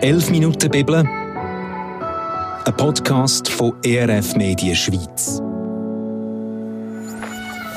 [0.00, 5.42] 11 Minuten Bibel, ein Podcast von ERF Medien Schweiz.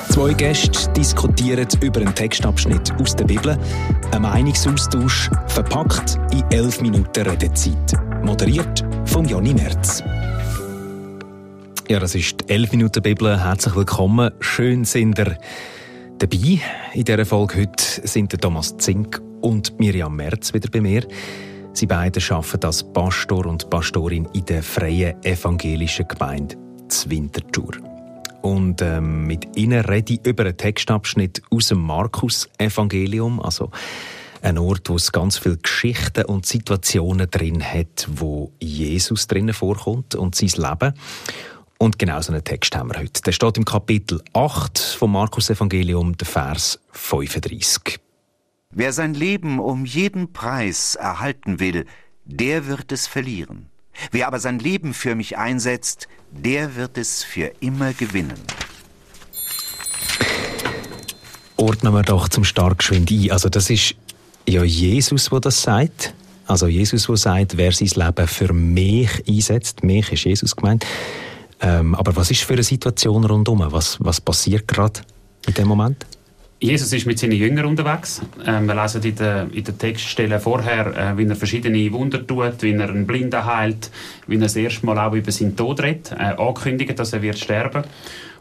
[0.08, 3.58] Zwei Gäste diskutieren über einen Textabschnitt aus der Bibel,
[4.12, 7.92] ein Meinungsaustausch verpackt in 11 Minuten Redezeit.
[8.22, 10.04] Moderiert von Jonny Merz.
[11.88, 13.42] Ja, das ist die 11 Minuten Bibel.
[13.42, 14.30] Herzlich willkommen.
[14.38, 15.36] Schön sind ihr
[16.18, 16.60] dabei.
[16.94, 21.02] In dieser Folge heute sind Thomas Zink und Miriam Merz wieder bei mir.
[21.74, 26.56] Sie beide arbeiten als Pastor und Pastorin in der Freien Evangelischen Gemeinde
[26.88, 27.72] Zwintertour.
[28.42, 33.70] Und ähm, mit ihnen rede ich über einen Textabschnitt aus dem Markus-Evangelium, also
[34.42, 40.14] ein Ort, wo es ganz viele Geschichten und Situationen drin hat, wo Jesus drinnen vorkommt
[40.14, 40.94] und sein Leben.
[41.78, 43.22] Und genau so einen Text haben wir heute.
[43.22, 47.98] Der steht im Kapitel 8 vom Markus-Evangelium, der Vers 35.
[48.74, 51.84] Wer sein Leben um jeden Preis erhalten will,
[52.24, 53.66] der wird es verlieren.
[54.12, 58.40] Wer aber sein Leben für mich einsetzt, der wird es für immer gewinnen.
[61.58, 63.30] Ordnen wir doch zum Start geschwind ein.
[63.30, 63.94] Also das ist
[64.48, 66.14] ja Jesus, der das sagt.
[66.46, 69.84] Also Jesus, der sagt, wer sein Leben für mich einsetzt.
[69.84, 70.86] Mich ist Jesus gemeint.
[71.60, 73.62] Ähm, aber was ist für eine Situation rundherum?
[73.70, 75.02] Was, was passiert gerade
[75.46, 76.06] in dem Moment?
[76.62, 78.22] Jesus ist mit seinen Jüngern unterwegs.
[78.46, 82.62] Ähm, wir lesen in den, in den Textstellen vorher, äh, wie er verschiedene Wunder tut,
[82.62, 83.90] wie er einen Blinden heilt,
[84.28, 87.36] wie er das erste Mal auch über seinen Tod redet, äh, ankündigt, dass er wird
[87.36, 87.82] sterben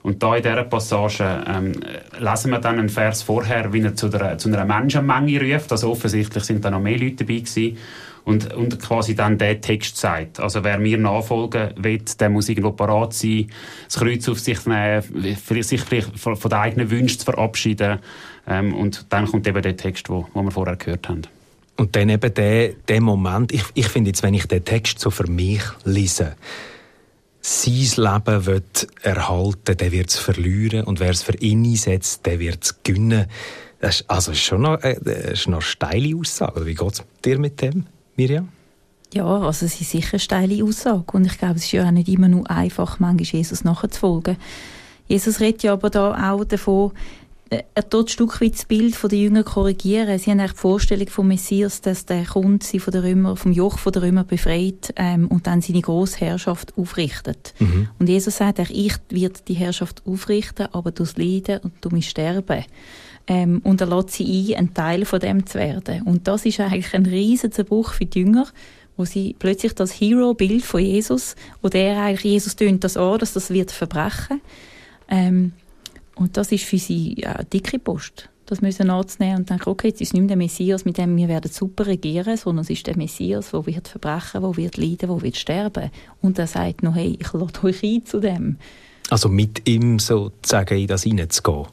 [0.04, 1.74] und da in dieser Passage ähm,
[2.20, 5.72] lesen wir dann einen Vers vorher, wie er zu, der, zu einer Menschenmenge ruft.
[5.72, 7.78] Also offensichtlich sind da noch mehr Leute dabei gewesen
[8.24, 10.40] und, und quasi dann der Text sagt.
[10.40, 13.48] Also wer mir nachfolgen will, der muss irgendwo parat sein,
[13.86, 15.04] das Kreuz auf sich nehmen,
[15.62, 18.00] sich vielleicht von, den eigenen Wünschen zu verabschieden.
[18.48, 21.24] Ähm, und dann kommt eben der Text, wo, wo wir vorher gehört haben.
[21.78, 25.10] Und dann eben der, der Moment, ich, ich finde jetzt, wenn ich den Text so
[25.10, 26.36] für mich lese,
[27.42, 32.40] sein Leben wird erhalten, der wird es verlieren und wer es für ihn einsetzt, der
[32.40, 33.26] wird es gewinnen.
[33.80, 36.66] Das ist, also schon noch, äh, das ist noch eine steile Aussage.
[36.68, 37.88] Wie geht es dir mit dem?
[38.16, 38.50] Miriam?
[39.14, 41.04] Ja, also es ist sicher eine steile Aussage.
[41.12, 44.38] Und ich glaube, es ist ja auch nicht immer nur einfach, manchmal Jesus nachzufolgen.
[45.08, 46.94] Jesus redet ja aber da auch davon,
[47.52, 50.18] äh, er tut ein Stück weit das Bild der Jünger korrigieren.
[50.18, 53.52] Sie haben eigentlich die Vorstellung vom Messias, dass der kommt, sie von der Römer, vom
[53.52, 57.54] Joch der Römer befreit ähm, und dann seine grosse Herrschaft aufrichtet.
[57.60, 57.90] Mhm.
[58.00, 62.64] Und Jesus sagt, ich werde die Herrschaft aufrichten, aber durch Leiden und durch mein Sterben.
[63.28, 66.02] Ähm, und er lässt sie ein, ein Teil von dem zu werden.
[66.04, 68.48] Und das ist eigentlich ein riesiger Zerbruch für die Jünger,
[68.98, 73.34] wo sie plötzlich das Hero-Bild von Jesus, wo der eigentlich, Jesus tönt das an, dass
[73.34, 74.42] das wird verbrechen.
[75.08, 75.54] Ähm,
[76.16, 78.30] und das ist für sie ja, dicke Post.
[78.46, 81.30] Das müssen anzunehmen und denken, okay, jetzt ist nicht mehr der Messias, mit dem wir
[81.30, 85.22] werden super regieren, sondern es ist der Messias, der wird verbrechen, der wird leiden, der
[85.22, 85.90] wird sterben.
[86.22, 88.58] Und er sagt noch, hey, ich lade euch ein zu dem.
[89.10, 91.68] Also mit ihm sozusagen in das hineinzugehen?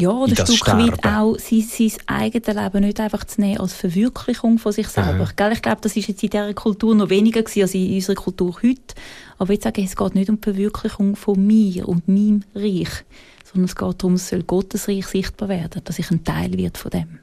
[0.00, 3.72] Ja, oder ein Stück weit auch sein, sein eigenes Leben nicht einfach zu nehmen als
[3.72, 5.24] Verwirklichung von sich selber.
[5.24, 5.50] Mhm.
[5.52, 8.54] Ich glaube, das ist jetzt in dieser Kultur noch weniger gewesen als in unserer Kultur
[8.62, 8.94] heute.
[9.38, 13.04] Aber ich sage, es geht nicht um die Verwirklichung von mir und meinem Reich,
[13.44, 16.78] sondern es geht darum, es soll Gottes Reich sichtbar werden, dass ich ein Teil wird
[16.78, 17.18] von dem.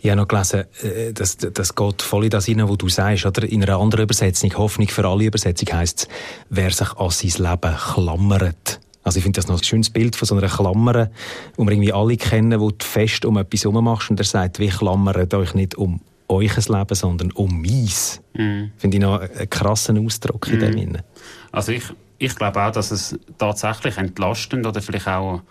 [0.00, 3.24] Ich habe noch gelesen, äh, das, das geht voll in das hinein, was du sagst.
[3.24, 3.44] Oder?
[3.44, 6.08] In einer anderen Übersetzung, Hoffnung für alle Übersetzung heisst es,
[6.50, 8.80] wer sich an sein Leben klammert.
[9.04, 11.10] Also ich finde das noch ein schönes Bild von so einer Klammer,
[11.56, 14.58] wo wir irgendwie alle kennen, wo du fest um etwas herum machst und er sagt,
[14.58, 18.20] wir klammern euch nicht um euch Leben, sondern um meins.
[18.32, 18.64] Mm.
[18.78, 20.52] Finde ich noch einen krassen Ausdruck mm.
[20.54, 20.78] in dem mhm.
[20.78, 21.04] Sinne.
[21.52, 21.84] Also ich,
[22.18, 25.42] ich glaube auch, dass es tatsächlich entlastend oder vielleicht auch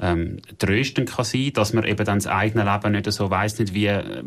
[0.00, 3.74] ähm, tröstend kann sein, dass man eben dann das eigene Leben nicht so weiß nicht
[3.74, 4.22] wie äh,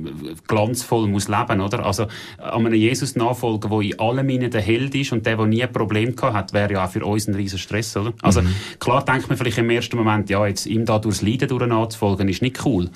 [0.47, 1.85] glanzvoll muss leben, oder?
[1.85, 5.45] Also an einem Jesus nachfolgen, wo in allem innen der Held ist und der, der
[5.45, 8.13] nie ein Problem gehabt hat, wäre ja auch für uns ein riesen Stress, oder?
[8.21, 8.53] Also mhm.
[8.79, 12.27] klar denkt man vielleicht im ersten Moment, ja, jetzt ihm da durchs Leiden durch nachzufolgen,
[12.29, 12.89] ist nicht cool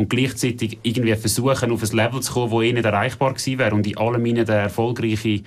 [0.00, 3.74] und gleichzeitig irgendwie versuchen, auf ein Level zu kommen, das eh nicht erreichbar gewesen wäre
[3.74, 5.42] und in allem der erfolgreiche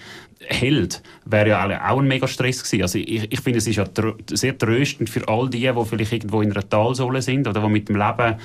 [0.46, 2.84] Held, wäre ja auch ein mega Stress gewesen.
[2.84, 6.14] Also ich, ich finde, es ist ja tr sehr tröstend für all die, die vielleicht
[6.14, 8.36] irgendwo in einer Talsohle sind oder die mit dem Leben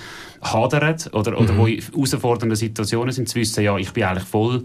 [0.40, 1.58] hadern oder, oder mhm.
[1.58, 4.64] wo in herausfordernden Situationen sind, zu wissen, ja, ich bin eigentlich voll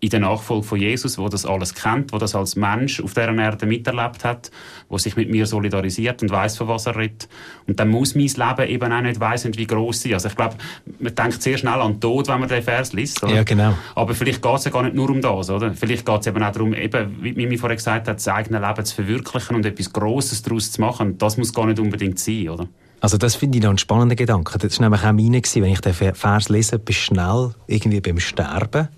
[0.00, 3.36] in der Nachfolge von Jesus, wo das alles kennt, wo das als Mensch auf dieser
[3.36, 4.50] Erde miterlebt hat,
[4.88, 7.28] wo sich mit mir solidarisiert und weiß, von was er redet.
[7.66, 10.14] Und dann muss mein Leben eben auch nicht weiss, wie gross sein.
[10.14, 10.56] Also ich glaube,
[10.98, 13.22] man denkt sehr schnell an den Tod, wenn man den Vers liest.
[13.22, 13.34] Oder?
[13.34, 13.74] Ja, genau.
[13.94, 15.74] Aber vielleicht geht es ja gar nicht nur um das, oder?
[15.74, 18.84] Vielleicht geht es eben auch darum, eben, wie Mimi vorher gesagt hat, das eigene Leben
[18.84, 21.18] zu verwirklichen und etwas Grosses daraus zu machen.
[21.18, 22.68] Das muss gar nicht unbedingt sein, oder?
[23.02, 24.58] Also das finde ich noch einen spannenden Gedanken.
[24.58, 28.88] Das war nämlich auch meine, wenn ich den Vers lese, bist schnell irgendwie beim Sterben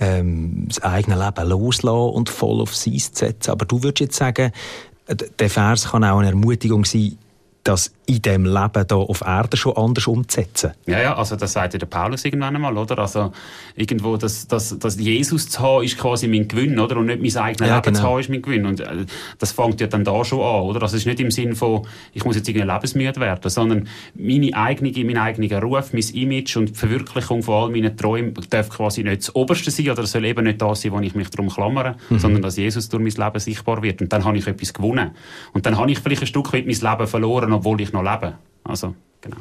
[0.00, 2.74] ähm, das eigene Leben loslassen und voll auf
[3.12, 3.50] zu setzen.
[3.50, 4.52] Aber du würdest jetzt sagen,
[5.38, 7.16] der Vers kann auch eine Ermutigung sein,
[7.66, 10.72] das in dem Leben hier auf Erde schon anders umzusetzen.
[10.86, 12.98] Ja, ja, also das sagt ja der Paulus irgendwann einmal, oder?
[13.00, 13.32] Also
[13.74, 16.96] irgendwo, das, das, das Jesus zu haben, ist quasi mein Gewinn, oder?
[16.98, 17.98] Und nicht mein eigenes ja, Leben genau.
[17.98, 18.66] zu haben, ist mein Gewinn.
[18.66, 19.06] Und äh,
[19.38, 20.82] das fängt ja dann da schon an, oder?
[20.82, 24.54] Also es ist nicht im Sinn von, ich muss jetzt irgendwie lebensmüde werden, sondern meine
[24.54, 29.02] eigene, mein eigener Ruf, mein Image und die Verwirklichung von all meinen Träumen darf quasi
[29.02, 31.96] nicht das Oberste sein, oder soll eben nicht das sein, wo ich mich darum klammere,
[32.08, 32.18] mhm.
[32.20, 34.00] sondern dass Jesus durch mein Leben sichtbar wird.
[34.00, 35.10] Und dann habe ich etwas gewonnen.
[35.52, 38.34] Und dann habe ich vielleicht ein Stück weit mein Leben verloren, obwohl ich noch leben.
[38.64, 39.36] Also, genau.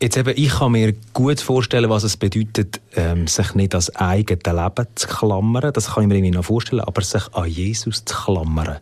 [0.00, 4.40] Jetzt eben, ich kann mir gut vorstellen, was es bedeutet, ähm, sich nicht ans eigene
[4.44, 5.72] Leben zu klammern.
[5.72, 8.78] Das kann ich mir irgendwie noch vorstellen, aber sich an Jesus zu klammern.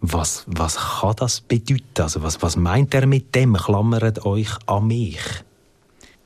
[0.00, 2.02] Was, was kann das bedeuten?
[2.02, 3.54] Also was, was meint er mit dem?
[3.54, 5.18] Klammert euch an mich?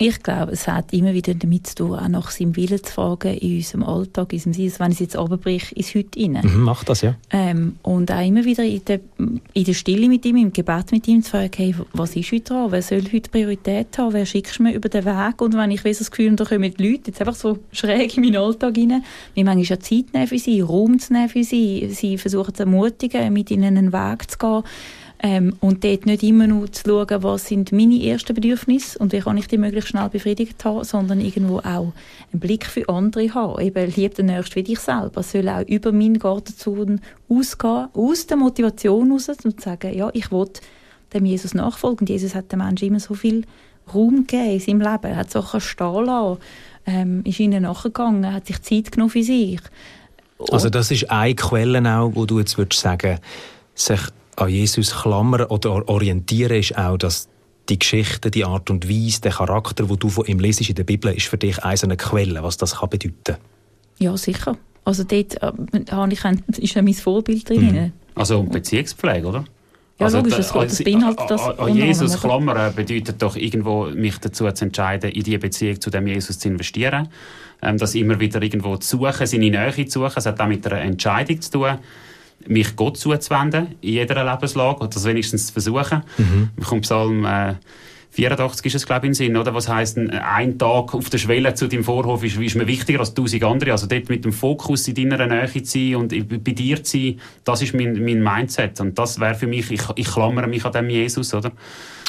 [0.00, 3.36] Ich glaube, es hat immer wieder damit zu tun, auch nach seinem Willen zu fragen
[3.36, 4.64] in unserem Alltag, in unserem Sein.
[4.66, 6.40] Also wenn ich es jetzt runterbreche, ins Heute rein.
[6.44, 7.16] Mhm, mach das, ja.
[7.30, 9.00] Ähm, und auch immer wieder in der,
[9.54, 12.44] in der Stille mit ihm, im Gebet mit ihm zu fragen, hey, was ist heute
[12.44, 12.70] dran?
[12.70, 14.12] Wer soll heute Priorität haben?
[14.12, 15.42] Wer schickst du mir über den Weg?
[15.42, 18.22] Und wenn ich weiss, das Gefühl, da kommen die Leute jetzt einfach so schräg in
[18.22, 19.02] meinen Alltag rein,
[19.34, 22.62] mir manchmal ja Zeit nehmen für sie, Raum zu nehmen für sie, sie versuchen zu
[22.62, 24.62] ermutigen, mit ihnen einen Weg zu gehen,
[25.20, 29.20] ähm, und dort nicht immer nur zu schauen, was sind meine ersten Bedürfnisse und wie
[29.20, 31.92] kann ich die möglichst schnell befriedigt haben, sondern irgendwo auch
[32.32, 33.60] einen Blick für andere haben.
[33.60, 35.20] Eben, lieb den Nächsten wie dich selber.
[35.20, 40.30] Es soll auch über meinen Gartenzaun ausgehen, aus der Motivation heraus, und sagen, ja, ich
[40.30, 40.48] will
[41.12, 42.00] dem Jesus nachfolgen.
[42.00, 43.44] Und Jesus hat dem Menschen immer so viel
[43.92, 45.04] Raum gegeben in seinem Leben.
[45.04, 46.38] Er hat Sachen stehen lassen,
[46.86, 49.60] ähm, ist ihnen nachgegangen, hat sich Zeit genommen für sich.
[50.50, 53.18] Also das ist eine Quelle auch, wo du jetzt würdest sagen,
[53.74, 54.00] sich
[54.38, 57.28] an Jesus klammern oder orientieren ist auch, dass
[57.68, 60.84] die Geschichte, die Art und Weise, der Charakter, wo du von ihm lesest in der
[60.84, 63.36] Bibel, ist für dich eine Quelle, was das kann bedeuten
[63.98, 64.56] Ja, sicher.
[64.84, 67.72] Also dort äh, ich ein, ist ja mein Vorbild drin.
[67.72, 67.92] Mhm.
[68.14, 69.44] Also Beziehungspflege, oder?
[69.98, 71.58] Ja, also, logisch, das, das beinhaltet das.
[71.58, 76.06] An Jesus klammern bedeutet doch irgendwo, mich dazu zu entscheiden, in diese Beziehung zu dem
[76.06, 77.08] Jesus zu investieren.
[77.60, 80.12] Ähm, das immer wieder irgendwo zu suchen, seine Nähe zu suchen.
[80.16, 81.78] Es hat auch mit einer Entscheidung zu tun
[82.46, 86.02] mich Gott zuzuwenden in jeder Lebenslage oder das wenigstens zu versuchen.
[86.16, 86.50] Mhm.
[86.56, 87.54] Man kommt Psalm äh,
[88.10, 89.54] 84 ist es, glaube ich, im Sinn, oder?
[89.54, 93.14] Was heisst, ein Tag auf der Schwelle zu deinem Vorhof ist, ist mir wichtiger als
[93.14, 93.72] tausend andere.
[93.72, 97.20] Also dort mit dem Fokus in deiner Nähe zu sein und bei dir zu sein,
[97.44, 98.80] das ist mein, mein Mindset.
[98.80, 101.52] Und das wäre für mich, ich, ich klammere mich an dem Jesus, oder?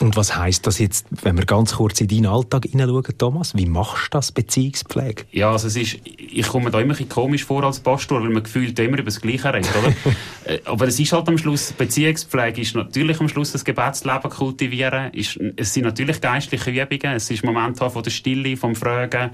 [0.01, 3.53] Und was heisst das jetzt, wenn wir ganz kurz in deinen Alltag hineinschauen, Thomas?
[3.55, 5.25] Wie machst du das, Beziehungspflege?
[5.31, 8.43] Ja, also es ist, ich komme da immer ein komisch vor als Pastor, weil man
[8.43, 9.93] gefühlt immer über das Gleiche redet, oder?
[10.45, 15.11] Äh, aber es ist halt am Schluss, Beziehungspflege ist natürlich am Schluss das Gebetsleben kultivieren,
[15.11, 19.31] ist, es sind natürlich geistliche Übungen, es ist Moment von der Stille, vom Fragen,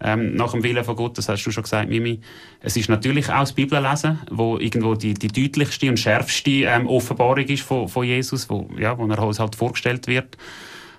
[0.00, 2.20] ähm, nach dem Willen von Gott, das hast du schon gesagt, Mimi.
[2.60, 7.44] Es ist natürlich auch das Bibellesen, wo irgendwo die, die deutlichste und schärfste ähm, Offenbarung
[7.44, 10.36] ist von, von Jesus, wo, ja, wo er uns halt vorgestellt wird.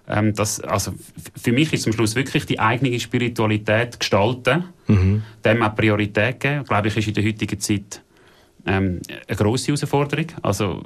[0.07, 0.93] Ähm, das, also
[1.35, 5.21] für mich ist zum Schluss wirklich die eigene Spiritualität gestalten, mhm.
[5.45, 8.01] dem auch Priorität geben, glaube ich, ist in der heutigen Zeit
[8.67, 10.27] ähm, eine grosse Herausforderung.
[10.41, 10.81] Also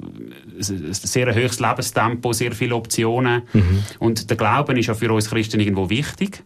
[0.56, 3.42] ein sehr hohes Lebenstempo, sehr viele Optionen.
[3.52, 3.82] Mhm.
[3.98, 6.42] Und der Glauben ist ja für uns Christen irgendwo wichtig.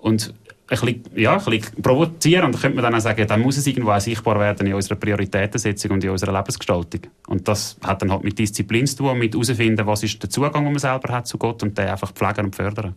[0.00, 0.34] Und
[0.68, 2.46] ein bisschen, ja, ein bisschen provozieren.
[2.46, 4.74] Und dann könnte man dann auch sagen, dann muss es irgendwo auch sichtbar werden in
[4.74, 7.02] unserer Prioritätensetzung und in unserer Lebensgestaltung.
[7.26, 10.64] Und das hat dann halt mit Disziplin zu tun, mit herausfinden, was ist der Zugang,
[10.64, 12.94] den man selber hat zu Gott und den einfach pflegen und fördern.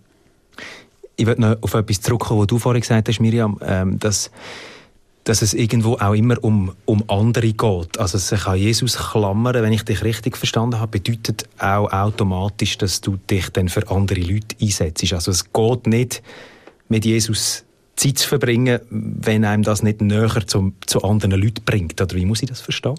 [1.17, 4.31] Ich würde noch auf etwas zurückkommen, was du vorhin gesagt hast, Miriam, ähm, dass
[5.25, 7.99] dass es irgendwo auch immer um, um andere geht.
[7.99, 13.01] Also sich an Jesus klammern, wenn ich dich richtig verstanden habe, bedeutet auch automatisch, dass
[13.01, 15.11] du dich dann für andere Leute einsetzt.
[15.11, 16.21] Also es geht nicht
[16.87, 17.65] mit Jesus
[17.95, 21.99] Zeit zu verbringen, wenn einem das nicht näher zu, zu anderen Leuten bringt?
[21.99, 22.95] Oder wie muss ich das verstehen?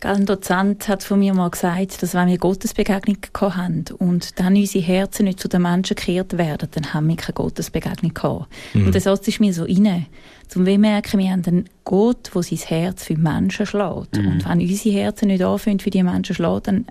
[0.00, 4.84] Ein Dozent hat von mir mal gesagt, dass wenn wir Gottesbegegnung haben und dann unsere
[4.84, 8.52] Herzen nicht zu den Menschen gekehrt werden, dann haben wir keine Gottesbegegnung gehabt.
[8.74, 8.86] Mhm.
[8.86, 10.06] Und der Satz ist mir so inne.
[10.48, 14.16] Zum wir merken, wir haben einen Gott, der sein Herz für Menschen schlägt.
[14.16, 14.26] Mhm.
[14.26, 16.86] Und wenn unsere Herzen nicht anfangen, für die Menschen schlägt, dann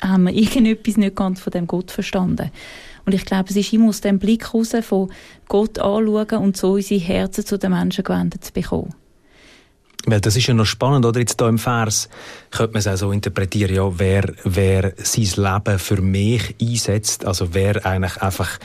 [0.00, 2.50] haben wir irgendetwas nicht ganz von dem Gott verstanden.
[3.06, 5.10] Und ich glaube, es ist immer aus dem Blick heraus von
[5.46, 8.94] Gott anschauen und so unsere Herzen zu den Menschen gewendet zu bekommen.
[10.10, 11.20] Weil das ist ja noch spannend, oder?
[11.20, 12.08] Jetzt hier im Vers
[12.50, 17.52] könnte man es auch so interpretieren, ja, wer, wer sein Leben für mich einsetzt, also
[17.52, 18.58] wer eigentlich einfach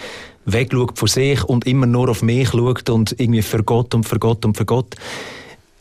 [0.46, 4.20] wegschaut von sich und immer nur auf mich schaut und irgendwie für Gott und für
[4.20, 4.96] Gott und für Gott.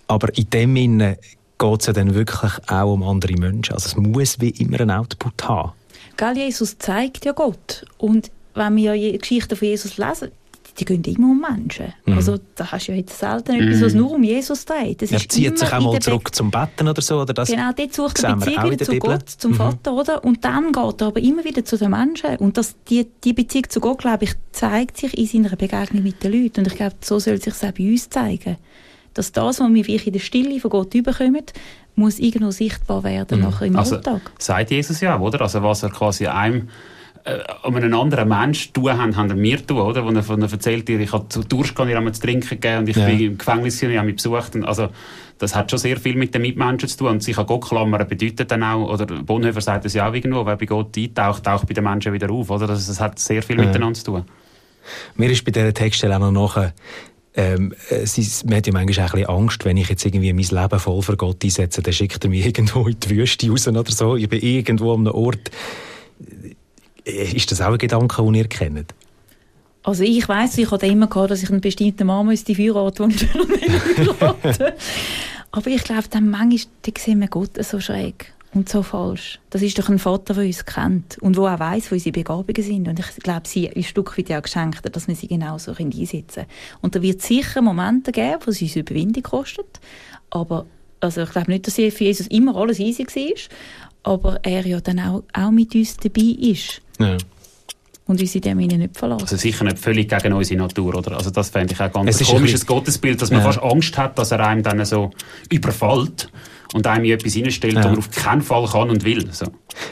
[0.09, 1.19] Aber in dem Sinne
[1.59, 3.75] geht es ja dann wirklich auch um andere Menschen.
[3.75, 5.73] Also es muss wie immer einen Output haben.
[6.17, 7.85] Gell, Jesus zeigt ja Gott.
[7.99, 10.31] Und wenn wir die Geschichte von Jesus lesen,
[10.79, 11.93] die gehen immer um Menschen.
[12.07, 12.15] Mhm.
[12.15, 14.01] Also da hast du ja jetzt selten etwas, was mhm.
[14.01, 15.03] nur um Jesus dreht.
[15.03, 18.23] er zieht sich auch mal zurück zum Betten oder so, oder das Genau, dort sucht
[18.23, 19.57] er Beziehung wieder zu Gott, zum mhm.
[19.57, 20.25] Vater, oder?
[20.25, 22.37] Und dann geht er aber immer wieder zu den Menschen.
[22.37, 26.23] Und das, die, die Beziehung zu Gott, glaube ich, zeigt sich in seiner Begegnung mit
[26.23, 26.61] den Leuten.
[26.61, 28.57] Und ich glaube, so soll es sich auch bei uns zeigen.
[29.15, 31.45] Dass das, was wir in der Stille von Gott überkommen,
[31.95, 33.45] muss irgendwo sichtbar werden mhm.
[33.45, 34.23] nachher im also, Alltag.
[34.39, 35.43] Sagt Jesus ja, oder?
[35.43, 36.69] Also was er quasi einem
[37.25, 40.05] äh, um einen anderen Menschen tun haben, haben mir tun, oder?
[40.05, 42.89] Wo er, wo er erzählt, ich habe zu Durchgehen, ich habe zu trinken gegeben und
[42.89, 43.07] ich ja.
[43.07, 44.55] bin im Gefängnis und ich habe mich besucht.
[44.55, 44.89] Und also,
[45.39, 47.09] das hat schon sehr viel mit den Mitmenschen zu tun.
[47.09, 50.45] Und sich an Gott klammern bedeutet dann auch, oder Bonhoeffer sagt es ja auch irgendwo,
[50.47, 52.67] wer bei Gott eintaucht, taucht bei den Menschen wieder auf, oder?
[52.67, 53.67] Das, das hat sehr viel ja.
[53.67, 54.25] miteinander zu tun.
[55.15, 56.73] Mir ist bei dieser Textstelle auch noch nachher
[57.35, 60.45] ähm, es man hat ja manchmal auch ein bisschen Angst, wenn ich jetzt irgendwie mein
[60.45, 63.91] Leben voll für Gott einsetze, dann schickt er mich irgendwo in die Wüste raus oder
[63.91, 64.17] so.
[64.17, 65.51] Ich bin irgendwo an einem Ort.
[67.05, 68.95] Äh, ist das auch ein Gedanke, den ihr kennt?
[69.85, 73.15] Also ich weiss, ich hatte immer gehabt, dass ich einen bestimmten Mann müsste heiraten und
[73.15, 74.73] ich nicht heiraten
[75.51, 79.41] Aber ich glaube, dann manchmal die sehen wir Gott so schräg und so falsch.
[79.51, 82.63] Das ist doch ein Vater, der uns kennt und der auch weiss, wo unsere Begabungen
[82.63, 82.89] sind.
[82.89, 86.27] Und ich glaube, sie ein Stück weit auch geschenkt, dass wir sie genau so einsetzen
[86.35, 86.47] können.
[86.81, 89.81] Und da wird es sicher Momente geben, wo es uns Überwindung kostet.
[90.31, 90.67] Aber
[91.01, 95.01] also ich glaube nicht, dass für Jesus immer alles easy war, aber er ja dann
[95.01, 96.81] auch, auch mit uns dabei ist.
[97.03, 97.17] Ja.
[98.07, 99.23] Und uns in dem nicht verlassen.
[99.23, 101.17] Also sicher nicht völlig gegen unsere Natur, oder?
[101.17, 103.47] Also das fände ich auch ganz ein komisches Gottesbild, dass man ja.
[103.47, 105.11] fast Angst hat, dass er einem dann so
[105.51, 106.29] überfällt
[106.75, 107.83] und einem etwas reinstellt, ja.
[107.83, 109.29] das man auf keinen Fall kann und will.
[109.33, 109.47] So.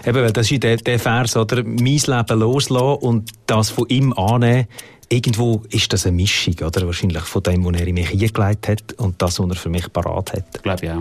[0.05, 1.63] Eben, weil das ist der, der Vers, oder?
[1.63, 4.67] Mein Leben loslassen und das von ihm annehmen.
[5.09, 6.87] Irgendwo ist das eine Mischung, oder?
[6.87, 9.93] Wahrscheinlich von dem, was er in mich hingelegt hat und das, was er für mich
[9.93, 10.63] parat hat.
[10.63, 11.01] Glaube ich auch.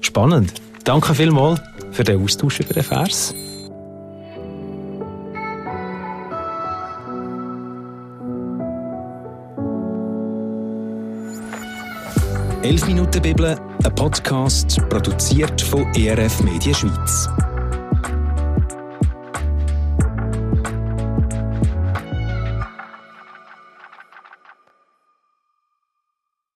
[0.00, 0.54] Spannend.
[0.84, 1.60] Danke vielmals
[1.92, 3.34] für den Austausch über den Vers.
[12.68, 17.26] «11 Minuten Bibel», ein Podcast, produziert von ERF Media Schweiz.